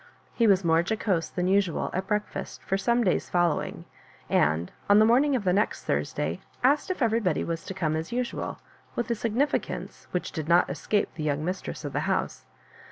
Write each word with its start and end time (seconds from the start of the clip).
He 0.33 0.47
was 0.47 0.63
more 0.63 0.81
jocose 0.81 1.29
than 1.29 1.47
usual 1.47 1.91
at 1.93 2.07
breakfast 2.07 2.63
for 2.63 2.75
some 2.75 3.03
days 3.03 3.29
following, 3.29 3.85
and, 4.31 4.71
on 4.89 4.97
the 4.97 5.05
morning 5.05 5.35
of 5.35 5.43
the 5.43 5.53
next 5.53 5.83
Thursday, 5.83 6.39
asked 6.63 6.89
if 6.89 7.03
everybody 7.03 7.43
was 7.43 7.63
to 7.65 7.75
come 7.75 7.95
as 7.95 8.11
usual, 8.11 8.57
with 8.95 9.11
a 9.11 9.13
signi 9.13 9.45
ficance 9.47 10.05
which 10.09 10.31
did 10.31 10.49
not 10.49 10.67
escape 10.71 11.13
the 11.13 11.23
young 11.23 11.45
mistress 11.45 11.85
of 11.85 11.93
the 11.93 11.99
house. 12.09 12.45